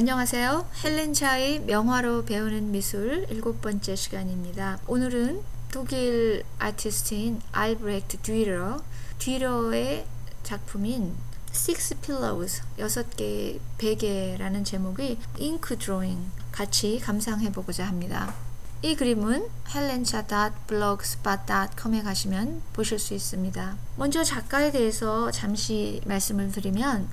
안녕하세요. 0.00 0.66
헬렌 0.82 1.12
차의 1.12 1.60
명화로 1.60 2.24
배우는 2.24 2.70
미술 2.70 3.26
일곱 3.28 3.60
번째 3.60 3.94
시간입니다. 3.94 4.78
오늘은 4.86 5.42
독일 5.70 6.42
아티스트인 6.58 7.42
알브렉트 7.52 8.22
듀러, 8.22 8.80
듀러의 9.18 10.06
작품인 10.42 11.14
Six 11.50 12.00
Pillows, 12.00 12.62
여섯 12.78 13.14
개의 13.14 13.60
베개라는 13.76 14.64
제목의 14.64 15.18
잉크 15.36 15.76
드로잉 15.76 16.30
같이 16.50 16.98
감상해 16.98 17.52
보고자 17.52 17.86
합니다. 17.86 18.34
이 18.80 18.96
그림은 18.96 19.50
helencha.blogspot.com에 19.68 22.02
가시면 22.02 22.62
보실 22.72 22.98
수 22.98 23.12
있습니다. 23.12 23.76
먼저 23.96 24.24
작가에 24.24 24.72
대해서 24.72 25.30
잠시 25.30 26.00
말씀을 26.06 26.50
드리면 26.50 27.06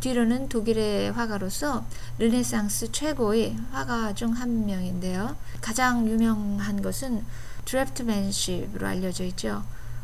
뒤러는 0.00 0.48
독일의 0.48 1.12
화가로서 1.12 1.84
르네상스 2.18 2.92
최고의 2.92 3.56
화가 3.72 4.14
중 4.14 4.32
한 4.32 4.64
명인데요. 4.66 5.36
가장 5.60 6.08
유명한 6.08 6.80
것은 6.80 7.24
draftsmanship으로 7.64 8.86
알려져 8.86 9.24
있죠. 9.24 9.62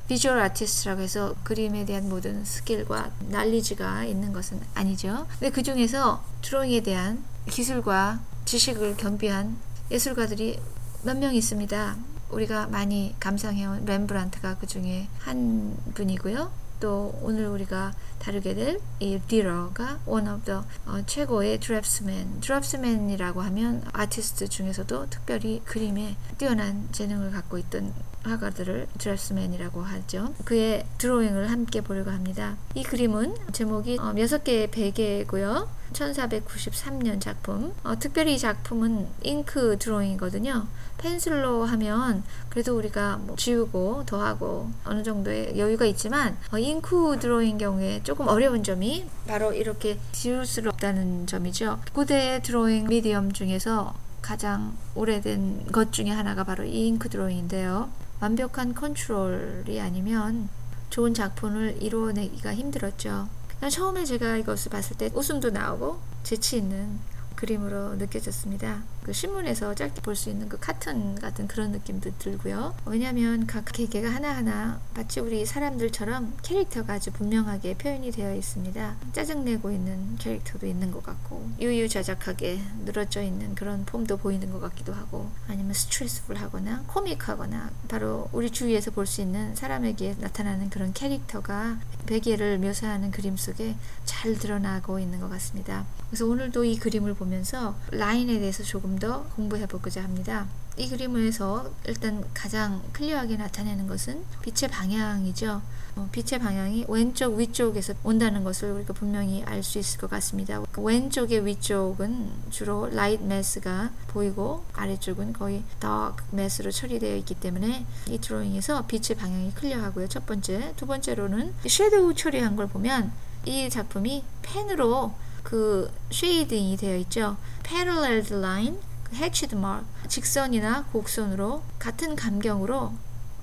visual 0.08 0.38
artist라고 0.40 1.00
해서 1.00 1.34
그림에 1.42 1.84
대한 1.84 2.08
모든 2.08 2.44
skill과 2.44 3.10
knowledge가 3.28 4.04
있는 4.04 4.32
것은 4.32 4.60
아니죠. 4.74 5.26
근데 5.38 5.50
그 5.50 5.62
중에서 5.62 6.22
드로잉에 6.42 6.80
대한 6.80 7.24
기술과 7.48 8.20
지식을 8.44 8.96
겸비한 8.96 9.56
예술가들이 9.90 10.60
몇 11.02 11.16
명 11.16 11.34
있습니다. 11.34 11.96
우리가 12.30 12.66
많이 12.66 13.14
감상해온 13.20 13.84
렘브란트가 13.84 14.58
그 14.58 14.66
중에 14.66 15.08
한 15.20 15.76
분이고요. 15.94 16.50
또 16.80 17.18
오늘 17.22 17.46
우리가 17.46 17.92
다루게 18.18 18.54
될 18.54 18.80
이 18.98 19.20
디러가 19.28 19.98
one 20.06 20.28
of 20.28 20.44
the 20.44 20.60
어, 20.86 21.02
최고의 21.06 21.58
드랩스맨 21.60 22.40
드랩스맨이라고 22.40 23.36
하면 23.36 23.82
아티스트 23.92 24.48
중에서도 24.48 25.10
특별히 25.10 25.60
그림에 25.64 26.16
뛰어난 26.38 26.88
재능을 26.92 27.30
갖고 27.30 27.58
있던 27.58 27.92
화가들을 28.22 28.88
드랩스맨이라고 28.98 29.82
하죠. 29.82 30.34
그의 30.44 30.86
드로잉을 30.98 31.50
함께 31.50 31.80
보려고 31.80 32.10
합니다. 32.10 32.56
이 32.74 32.82
그림은 32.82 33.36
제목이 33.52 33.98
어, 34.00 34.12
6개의 34.14 34.70
베개고요. 34.70 35.68
1493년 35.96 37.20
작품. 37.20 37.72
어, 37.82 37.98
특별히 37.98 38.34
이 38.34 38.38
작품은 38.38 39.06
잉크 39.22 39.78
드로잉이거든요. 39.78 40.66
펜슬로 40.98 41.64
하면 41.64 42.22
그래도 42.48 42.76
우리가 42.76 43.18
뭐 43.18 43.36
지우고 43.36 44.04
더하고 44.06 44.70
어느 44.84 45.02
정도의 45.02 45.58
여유가 45.58 45.84
있지만 45.86 46.36
어, 46.52 46.58
잉크 46.58 47.18
드로잉 47.20 47.58
경우에 47.58 48.02
조금 48.02 48.28
어려운 48.28 48.62
점이 48.62 49.06
바로 49.26 49.52
이렇게 49.52 49.98
지울 50.12 50.46
수 50.46 50.60
없다는 50.66 51.26
점이죠. 51.26 51.80
고대 51.92 52.40
드로잉 52.42 52.88
미디엄 52.88 53.32
중에서 53.32 53.94
가장 54.22 54.76
오래된 54.94 55.66
것 55.70 55.92
중에 55.92 56.10
하나가 56.10 56.44
바로 56.44 56.64
이 56.64 56.88
잉크 56.88 57.08
드로잉인데요. 57.08 57.90
완벽한 58.20 58.74
컨트롤이 58.74 59.78
아니면 59.80 60.48
좋은 60.90 61.12
작품을 61.14 61.76
이루어내기가 61.80 62.54
힘들었죠. 62.54 63.28
처음에 63.70 64.04
제가 64.04 64.36
이것을 64.36 64.70
봤을 64.70 64.96
때 64.96 65.10
웃음도 65.14 65.50
나오고 65.50 66.00
재치 66.22 66.56
있는 66.56 66.98
그림으로 67.34 67.96
느껴졌습니다. 67.96 68.82
그 69.06 69.12
신문에서 69.12 69.72
짧게 69.76 70.02
볼 70.02 70.16
수 70.16 70.30
있는 70.30 70.48
그 70.48 70.58
카툰 70.58 71.14
같은 71.20 71.46
그런 71.46 71.70
느낌도 71.70 72.10
들고요. 72.18 72.74
왜냐하면 72.86 73.46
각 73.46 73.64
개개가 73.66 74.08
하나하나 74.10 74.80
마치 74.94 75.20
우리 75.20 75.46
사람들처럼 75.46 76.38
캐릭터가 76.42 76.94
아주 76.94 77.12
분명하게 77.12 77.74
표현이 77.74 78.10
되어 78.10 78.34
있습니다. 78.34 78.96
짜증내고 79.12 79.70
있는 79.70 80.16
캐릭터도 80.16 80.66
있는 80.66 80.90
것 80.90 81.04
같고 81.04 81.48
유유자적하게 81.60 82.60
늘어져 82.84 83.22
있는 83.22 83.54
그런 83.54 83.84
폼도 83.84 84.16
보이는 84.16 84.50
것 84.50 84.58
같기도 84.58 84.92
하고 84.92 85.30
아니면 85.46 85.72
stressful하거나 85.74 86.84
코믹하거나 86.88 87.70
바로 87.86 88.28
우리 88.32 88.50
주위에서 88.50 88.90
볼 88.90 89.06
수 89.06 89.20
있는 89.20 89.54
사람에게 89.54 90.16
나타나는 90.18 90.68
그런 90.68 90.92
캐릭터가 90.92 91.78
베개를 92.06 92.58
묘사하는 92.58 93.12
그림 93.12 93.36
속에 93.36 93.76
잘 94.04 94.34
드러나고 94.34 94.98
있는 94.98 95.20
것 95.20 95.28
같습니다. 95.28 95.84
그래서 96.08 96.26
오늘도 96.26 96.64
이 96.64 96.76
그림을 96.78 97.14
보면서 97.14 97.76
라인에 97.90 98.38
대해서 98.40 98.62
조금 98.64 98.95
더 98.98 99.24
공부해 99.36 99.66
보고자 99.66 100.02
합니다. 100.02 100.46
이 100.78 100.88
그림에서 100.88 101.70
일단 101.86 102.22
가장 102.34 102.82
clear하게 102.92 103.36
나타내는 103.36 103.86
것은 103.86 104.22
빛의 104.42 104.70
방향이죠. 104.70 105.62
어, 105.96 106.08
빛의 106.12 106.38
방향이 106.38 106.84
왼쪽 106.88 107.36
위쪽에서 107.36 107.94
온다는 108.04 108.44
것을 108.44 108.72
우리가 108.72 108.92
분명히 108.92 109.42
알 109.44 109.62
수 109.62 109.78
있을 109.78 109.98
것 109.98 110.10
같습니다. 110.10 110.62
왼쪽의 110.76 111.46
위쪽은 111.46 112.30
주로 112.50 112.88
light 112.88 113.22
mass가 113.22 113.90
보이고 114.08 114.64
아래쪽은 114.74 115.32
거의 115.32 115.62
dark 115.78 116.24
mass로 116.32 116.70
처리되어 116.70 117.16
있기 117.16 117.34
때문에 117.36 117.86
이 118.10 118.18
드로잉에서 118.18 118.86
빛의 118.86 119.16
방향이 119.18 119.54
clear하고요. 119.54 120.08
첫 120.08 120.26
번째, 120.26 120.74
두 120.76 120.86
번째로는 120.86 121.54
shadow 121.66 122.14
처리한 122.14 122.54
걸 122.56 122.66
보면 122.66 123.12
이 123.46 123.70
작품이 123.70 124.22
펜으로 124.42 125.14
그 125.46 125.88
shading이 126.10 126.76
되어 126.76 126.96
있죠. 126.96 127.36
parallel 127.62 128.26
line, 128.32 128.78
hatched 129.14 129.54
mark, 129.54 129.86
직선이나 130.08 130.86
곡선으로 130.86 131.62
같은 131.78 132.16
간격으로 132.16 132.92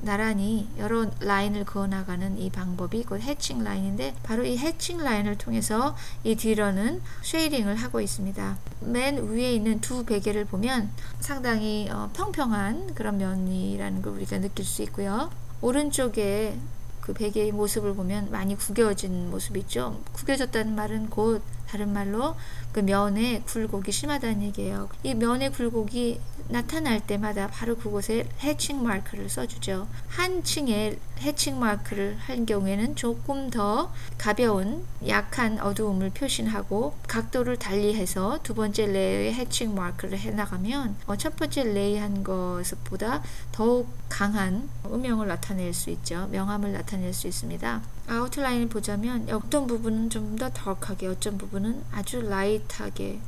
나란히 0.02 0.68
여러 0.78 1.10
라인을 1.22 1.64
그어나가는 1.64 2.38
이 2.38 2.50
방법이 2.50 3.04
곧 3.04 3.22
hatching 3.22 3.64
line인데 3.64 4.16
바로 4.22 4.44
이 4.44 4.58
hatching 4.58 4.98
line을 4.98 5.38
통해서 5.38 5.96
이 6.26 6.36
뒤러는 6.36 7.02
shading을 7.22 7.78
하고 7.78 8.02
있습니다. 8.02 8.58
맨 8.82 9.30
위에 9.30 9.54
있는 9.54 9.80
두 9.80 10.04
베개를 10.04 10.44
보면 10.44 10.90
상당히 11.22 11.88
어, 11.90 12.10
평평한 12.14 12.96
그런 12.96 13.18
면이라는 13.18 14.02
걸 14.02 14.14
우리가 14.16 14.40
느낄 14.40 14.66
수 14.66 14.82
있고요. 14.82 15.32
오른쪽에 15.62 16.60
그 17.00 17.14
베개의 17.14 17.54
모습을 17.54 17.96
보면 17.96 18.30
많이 18.30 18.58
구겨진 18.58 19.30
모습이 19.30 19.62
있죠. 19.62 20.02
구겨졌다는 20.12 20.76
말은 20.76 21.10
곧 21.10 21.42
다른 21.74 21.92
말로 21.92 22.36
그 22.72 22.82
면에 22.82 23.42
굴곡이 23.48 23.92
심하다는 23.92 24.44
얘기예요. 24.44 24.90
이 25.02 25.16
면의 25.16 25.52
굴곡이 25.52 26.20
나타날 26.50 27.00
때마다 27.00 27.48
바로 27.48 27.76
그곳에 27.76 28.28
hatching 28.42 28.84
mark를 28.84 29.28
써주죠. 29.28 29.88
한 30.10 30.44
층에 30.44 31.00
hatching 31.22 31.60
mark를 31.60 32.18
한 32.20 32.46
경우에는 32.46 32.96
조금 32.96 33.50
더 33.50 33.92
가벼운 34.18 34.84
약한 35.08 35.60
어두움을 35.60 36.12
표시하고 36.12 36.96
각도를 37.08 37.58
달리해서 37.58 38.40
두 38.44 38.54
번째 38.54 38.88
layer의 38.88 39.34
hatching 39.34 39.74
mark를 39.74 40.20
해나가면 40.20 40.96
어, 41.08 41.16
첫 41.16 41.36
번째 41.38 41.64
layer한 41.64 42.24
것보다 42.24 43.24
더욱 43.52 43.88
강한 44.10 44.70
음영을 44.86 45.28
나타낼 45.28 45.74
수 45.74 45.90
있죠. 45.92 46.28
명암을 46.32 46.74
나타낼 46.74 47.14
수 47.14 47.28
있습니다. 47.28 47.82
아웃라인을 48.06 48.68
보자면 48.68 49.28
어떤 49.32 49.66
부분은 49.66 50.10
좀 50.10 50.36
더 50.38 50.50
덜하게 50.50 51.08
어떤 51.08 51.38
부분은 51.38 51.63
아주 51.92 52.22
라이트하게 52.22 53.20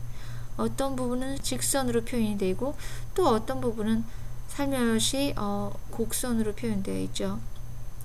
어떤 0.58 0.96
부분은 0.96 1.40
직선으로 1.42 2.06
표현이 2.06 2.38
되고 2.38 2.76
또 3.14 3.28
어떤 3.28 3.60
부분은 3.62 4.04
살며시 4.48 5.34
어, 5.38 5.74
곡선으로 5.92 6.54
표현되어 6.54 6.98
있죠. 7.02 7.40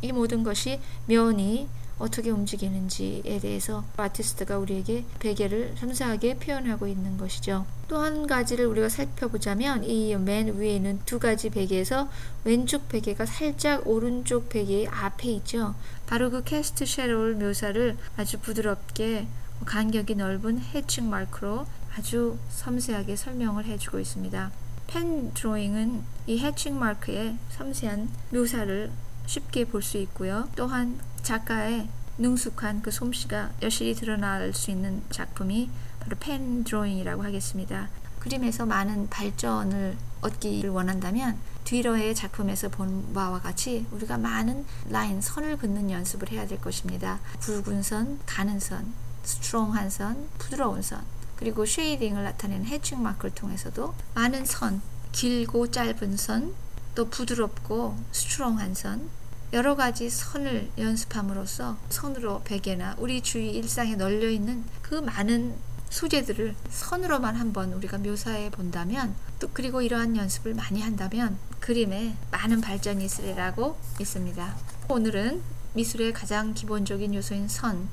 이 0.02 0.12
모든 0.12 0.42
것이 0.42 0.80
면이 1.06 1.68
어떻게 2.00 2.30
움직이는지에 2.30 3.38
대해서 3.40 3.84
아티스트가 3.98 4.56
우리에게 4.56 5.04
베개를 5.18 5.74
섬세하게 5.78 6.38
표현하고 6.38 6.86
있는 6.86 7.18
것이죠. 7.18 7.66
또 7.88 7.98
한 7.98 8.26
가지를 8.26 8.66
우리가 8.66 8.88
살펴보자면 8.88 9.84
이 9.84 10.14
맨 10.16 10.56
위에 10.56 10.76
있는 10.76 10.98
두 11.04 11.18
가지 11.18 11.50
베개에서 11.50 12.08
왼쪽 12.44 12.88
베개가 12.88 13.26
살짝 13.26 13.86
오른쪽 13.86 14.48
베개의 14.48 14.88
앞에 14.88 15.28
있죠. 15.32 15.74
바로 16.06 16.30
그 16.30 16.42
캐스트 16.42 16.86
쉐롤 16.86 17.34
묘사를 17.34 17.96
아주 18.16 18.38
부드럽게 18.40 19.26
간격이 19.64 20.14
넓은 20.14 20.58
해칭 20.60 21.10
마크로 21.10 21.66
아주 21.96 22.38
섬세하게 22.50 23.16
설명을 23.16 23.64
해주고 23.66 23.98
있습니다. 24.00 24.50
펜 24.86 25.32
드로잉은 25.34 26.02
이 26.26 26.38
해칭 26.38 26.78
마크의 26.78 27.36
섬세한 27.50 28.08
묘사를 28.30 28.90
쉽게 29.26 29.64
볼 29.66 29.82
수 29.82 29.98
있고요. 29.98 30.48
또한 30.56 30.98
작가의 31.22 31.88
능숙한 32.18 32.82
그 32.82 32.90
솜씨가 32.90 33.52
여실히 33.62 33.94
드러날 33.94 34.52
수 34.52 34.70
있는 34.70 35.02
작품이 35.10 35.70
바로 36.00 36.16
펜 36.18 36.64
드로잉이라고 36.64 37.22
하겠습니다. 37.22 37.88
그림에서 38.18 38.66
많은 38.66 39.08
발전을 39.08 39.96
얻기를 40.20 40.70
원한다면 40.70 41.38
뒤러의 41.64 42.14
작품에서 42.14 42.68
본 42.68 43.12
바와 43.14 43.40
같이 43.40 43.86
우리가 43.92 44.18
많은 44.18 44.66
라인, 44.88 45.20
선을 45.20 45.56
긋는 45.56 45.90
연습을 45.90 46.30
해야 46.30 46.46
될 46.46 46.60
것입니다. 46.60 47.20
굵은 47.40 47.82
선, 47.82 48.18
가는 48.26 48.58
선, 48.58 48.92
strong한 49.22 49.90
선, 49.90 50.28
부드러운 50.38 50.82
선, 50.82 51.04
그리고 51.36 51.64
shading을 51.64 52.22
나타내는 52.22 52.66
hatching 52.66 53.02
mark를 53.02 53.34
통해서도 53.34 53.94
많은 54.14 54.44
선, 54.44 54.82
길고 55.12 55.70
짧은 55.70 56.16
선, 56.16 56.54
또 56.94 57.08
부드럽고 57.08 57.96
strong한 58.12 58.74
선, 58.74 59.08
여러 59.52 59.74
가지 59.74 60.08
선을 60.08 60.70
연습함으로써 60.78 61.76
선으로 61.88 62.42
베개나 62.44 62.96
우리 62.98 63.20
주위 63.20 63.50
일상에 63.50 63.96
널려 63.96 64.30
있는 64.30 64.64
그 64.80 64.94
많은 64.94 65.56
소재들을 65.88 66.54
선으로만 66.70 67.34
한번 67.34 67.72
우리가 67.72 67.98
묘사해 67.98 68.50
본다면 68.50 69.14
또 69.40 69.50
그리고 69.52 69.82
이러한 69.82 70.16
연습을 70.16 70.54
많이 70.54 70.80
한다면 70.80 71.36
그림에 71.58 72.14
많은 72.30 72.60
발전이 72.60 73.04
있으리라고 73.04 73.76
믿습니다. 73.98 74.54
오늘은 74.88 75.42
미술의 75.74 76.12
가장 76.12 76.54
기본적인 76.54 77.14
요소인 77.14 77.48
선, 77.48 77.88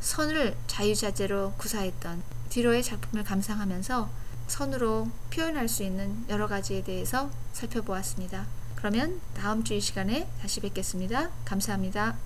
선을 0.00 0.56
자유자재로 0.66 1.54
구사했던 1.58 2.22
뒤로의 2.48 2.82
작품을 2.82 3.24
감상하면서 3.24 4.08
선으로 4.48 5.08
표현할 5.32 5.68
수 5.68 5.82
있는 5.82 6.24
여러 6.28 6.48
가지에 6.48 6.82
대해서 6.82 7.30
살펴보았습니다. 7.52 8.46
그러면 8.76 9.20
다음 9.34 9.62
주 9.62 9.74
이 9.74 9.80
시간에 9.80 10.28
다시 10.40 10.60
뵙겠습니다. 10.60 11.30
감사합니다. 11.44 12.16